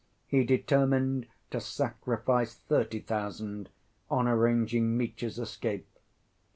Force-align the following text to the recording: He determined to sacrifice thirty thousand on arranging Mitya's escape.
He 0.25 0.43
determined 0.43 1.27
to 1.51 1.61
sacrifice 1.61 2.55
thirty 2.55 3.01
thousand 3.01 3.69
on 4.09 4.27
arranging 4.27 4.97
Mitya's 4.97 5.37
escape. 5.37 5.87